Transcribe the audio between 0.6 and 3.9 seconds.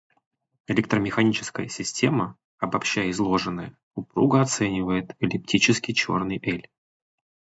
Электромеханическая система, обобщая изложенное,